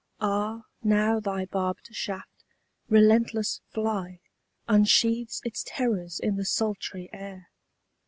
[0.19, 2.43] —Ah now thy barbed shaft,
[2.89, 4.19] relentless fly,
[4.67, 7.51] Unsheaths its terrors in the sultry air!